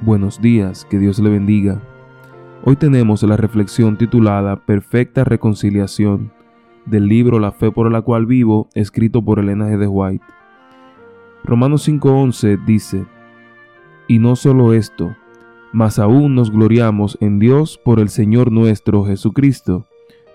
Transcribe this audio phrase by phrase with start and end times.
[0.00, 1.82] Buenos días, que Dios le bendiga.
[2.62, 6.32] Hoy tenemos la reflexión titulada Perfecta Reconciliación
[6.86, 9.78] del libro La fe por la cual vivo, escrito por Elena G.
[9.78, 10.24] de White.
[11.44, 13.04] Romanos 5:11 dice,
[14.08, 15.14] Y no solo esto,
[15.72, 19.86] mas aún nos gloriamos en Dios por el Señor nuestro Jesucristo,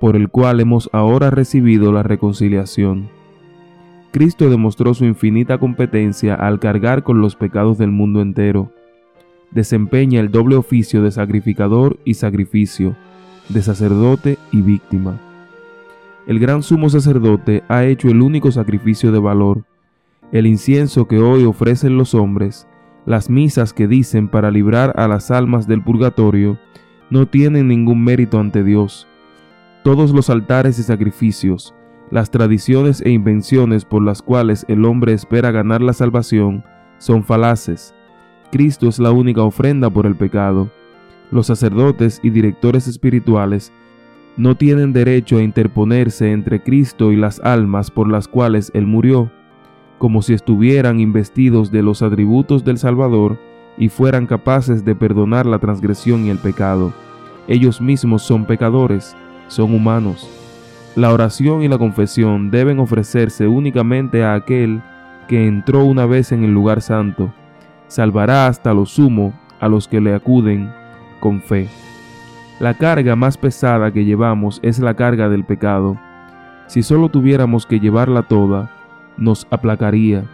[0.00, 3.10] por el cual hemos ahora recibido la reconciliación.
[4.14, 8.70] Cristo demostró su infinita competencia al cargar con los pecados del mundo entero
[9.54, 12.96] desempeña el doble oficio de sacrificador y sacrificio,
[13.48, 15.18] de sacerdote y víctima.
[16.26, 19.64] El gran sumo sacerdote ha hecho el único sacrificio de valor,
[20.32, 22.66] el incienso que hoy ofrecen los hombres,
[23.06, 26.58] las misas que dicen para librar a las almas del purgatorio,
[27.10, 29.06] no tienen ningún mérito ante Dios.
[29.84, 31.74] Todos los altares y sacrificios,
[32.10, 36.64] las tradiciones e invenciones por las cuales el hombre espera ganar la salvación,
[36.98, 37.94] son falaces,
[38.54, 40.70] Cristo es la única ofrenda por el pecado.
[41.32, 43.72] Los sacerdotes y directores espirituales
[44.36, 49.28] no tienen derecho a interponerse entre Cristo y las almas por las cuales Él murió,
[49.98, 53.40] como si estuvieran investidos de los atributos del Salvador
[53.76, 56.92] y fueran capaces de perdonar la transgresión y el pecado.
[57.48, 59.16] Ellos mismos son pecadores,
[59.48, 60.43] son humanos.
[60.96, 64.82] La oración y la confesión deben ofrecerse únicamente a aquel
[65.28, 67.32] que entró una vez en el lugar santo
[67.94, 70.72] salvará hasta lo sumo a los que le acuden
[71.20, 71.68] con fe.
[72.58, 75.96] La carga más pesada que llevamos es la carga del pecado.
[76.66, 78.70] Si solo tuviéramos que llevarla toda,
[79.16, 80.24] nos aplacaría.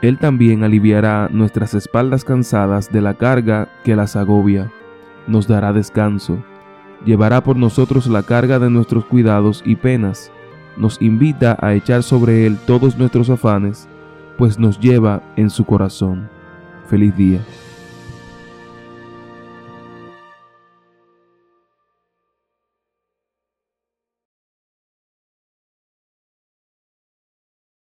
[0.00, 4.70] Él también aliviará nuestras espaldas cansadas de la carga que las agobia.
[5.26, 6.42] Nos dará descanso.
[7.04, 10.30] Llevará por nosotros la carga de nuestros cuidados y penas.
[10.76, 13.88] Nos invita a echar sobre Él todos nuestros afanes,
[14.36, 16.28] pues nos lleva en su corazón.
[16.88, 17.40] Feliz día.